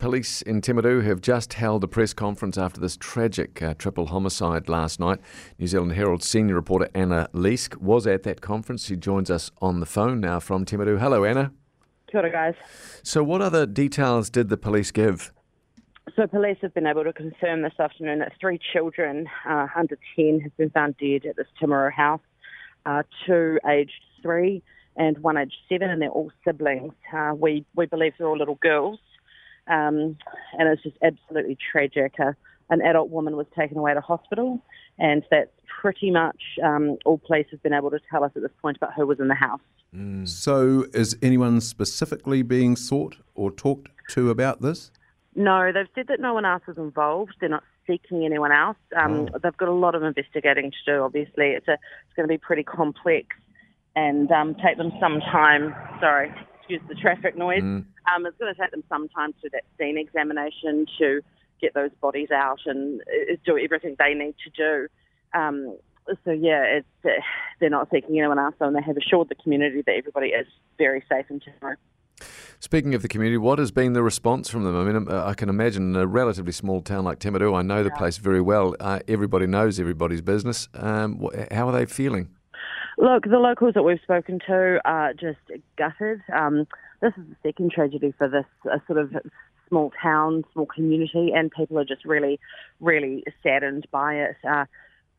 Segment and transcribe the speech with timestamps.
[0.00, 4.66] Police in Timaru have just held a press conference after this tragic uh, triple homicide
[4.66, 5.20] last night.
[5.58, 8.86] New Zealand Herald senior reporter Anna Leask was at that conference.
[8.86, 10.98] She joins us on the phone now from Timaru.
[10.98, 11.52] Hello, Anna.
[12.10, 12.54] Kia ora, guys.
[13.02, 15.34] So, what other details did the police give?
[16.16, 20.40] So, police have been able to confirm this afternoon that three children uh, under 10
[20.40, 22.22] have been found dead at this Timaru house,
[22.86, 24.62] uh, two aged three
[24.96, 26.94] and one aged seven, and they're all siblings.
[27.14, 28.98] Uh, we, we believe they're all little girls.
[29.70, 30.16] Um,
[30.58, 32.14] and it's just absolutely tragic.
[32.18, 32.32] Uh,
[32.70, 34.62] an adult woman was taken away to hospital,
[34.98, 35.50] and that's
[35.80, 38.94] pretty much um, all police have been able to tell us at this point about
[38.94, 39.60] who was in the house.
[39.94, 40.28] Mm.
[40.28, 44.90] So, is anyone specifically being sought or talked to about this?
[45.34, 47.34] No, they've said that no one else is involved.
[47.40, 48.76] They're not seeking anyone else.
[48.96, 49.38] Um, oh.
[49.42, 51.02] They've got a lot of investigating to do.
[51.02, 53.26] Obviously, it's a it's going to be pretty complex
[53.96, 55.74] and um, take them some time.
[56.00, 56.32] Sorry,
[56.70, 57.62] excuse the traffic noise.
[57.62, 57.84] Mm.
[58.14, 61.20] Um, it's going to take them some time to do that scene examination to
[61.60, 65.38] get those bodies out and uh, do everything they need to do.
[65.38, 65.76] Um,
[66.24, 67.10] so yeah, it's, uh,
[67.60, 70.46] they're not seeking anyone else, and they have assured the community that everybody is
[70.78, 71.76] very safe in Timaru.
[72.58, 74.76] Speaking of the community, what has been the response from them?
[74.76, 77.82] I mean, uh, I can imagine in a relatively small town like Timaru, I know
[77.82, 77.98] the yeah.
[77.98, 78.74] place very well.
[78.80, 80.68] Uh, everybody knows everybody's business.
[80.74, 82.30] Um, how are they feeling?
[83.00, 85.38] Look, the locals that we've spoken to are just
[85.78, 86.20] gutted.
[86.30, 86.66] Um,
[87.00, 88.44] this is the second tragedy for this
[88.86, 89.16] sort of
[89.70, 92.38] small town, small community, and people are just really,
[92.78, 94.36] really saddened by it.
[94.46, 94.66] Uh,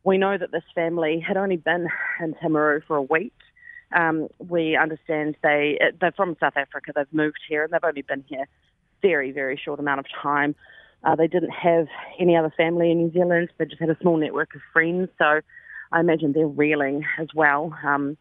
[0.04, 1.88] we know that this family had only been
[2.20, 3.34] in Timaru for a week.
[3.92, 6.92] Um, we understand they they're from South Africa.
[6.94, 8.46] They've moved here and they've only been here
[9.02, 10.54] very, very short amount of time.
[11.02, 11.88] Uh, they didn't have
[12.20, 13.48] any other family in New Zealand.
[13.58, 15.08] They just had a small network of friends.
[15.18, 15.40] So
[15.92, 17.76] I imagine they're reeling as well.
[17.84, 18.16] Um,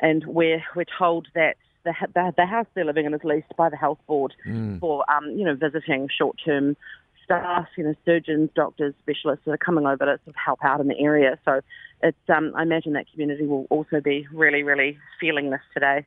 [0.00, 3.68] and we're we're told that the, the, the house they're living in is leased by
[3.68, 4.78] the health board mm.
[4.80, 6.76] for um, you know visiting short term
[7.24, 10.80] staff, you know surgeons, doctors, specialists that are coming over to sort of help out
[10.80, 11.38] in the area.
[11.44, 11.60] So
[12.02, 16.06] it's um, I imagine that community will also be really really feeling this today.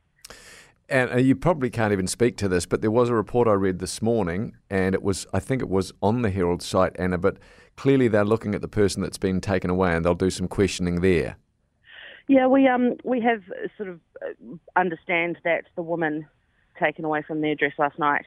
[0.88, 3.80] And you probably can't even speak to this, but there was a report I read
[3.80, 7.38] this morning, and it was, I think it was on the Herald site, Anna, but
[7.76, 11.00] clearly they're looking at the person that's been taken away and they'll do some questioning
[11.00, 11.36] there.
[12.28, 13.42] Yeah, we um we have
[13.76, 16.26] sort of uh, understand that the woman
[16.78, 18.24] taken away from the address last night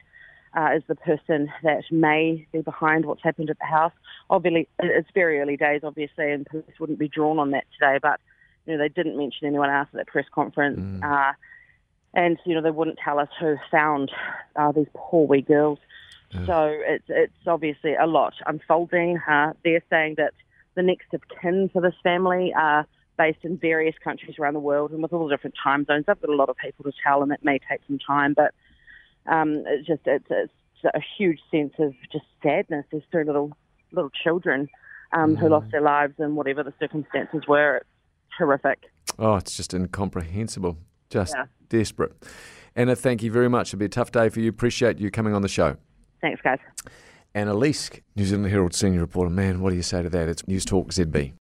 [0.56, 3.92] uh, is the person that may be behind what's happened at the house.
[4.30, 7.98] Obviously, it's very early days, obviously, and police wouldn't be drawn on that today.
[8.00, 8.20] But
[8.66, 10.80] you know, they didn't mention anyone else at that press conference.
[10.80, 11.02] Mm.
[11.02, 11.32] Uh,
[12.14, 14.10] and you know they wouldn't tell us who found
[14.56, 15.78] uh, these poor wee girls.
[16.30, 16.46] Yeah.
[16.46, 19.18] So it's it's obviously a lot unfolding.
[19.28, 20.34] Uh, they're saying that
[20.74, 24.92] the next of kin for this family are based in various countries around the world,
[24.92, 27.22] and with all the different time zones, I've got a lot of people to tell,
[27.22, 28.34] and it may take some time.
[28.34, 28.54] But
[29.26, 30.52] um, it's just it's, it's
[30.84, 32.86] a huge sense of just sadness.
[32.90, 33.56] There's three little
[33.92, 34.68] little children
[35.12, 35.38] um, mm.
[35.38, 37.86] who lost their lives, and whatever the circumstances were, it's
[38.38, 38.78] horrific.
[39.18, 40.78] Oh, it's just incomprehensible.
[41.10, 41.44] Just yeah.
[41.68, 42.12] desperate.
[42.76, 43.68] Anna, thank you very much.
[43.68, 44.48] It'll be a tough day for you.
[44.48, 45.76] Appreciate you coming on the show.
[46.20, 46.58] Thanks, guys.
[47.34, 49.30] Anna Leask, New Zealand Herald senior reporter.
[49.30, 50.28] Man, what do you say to that?
[50.28, 51.32] It's News Talk ZB.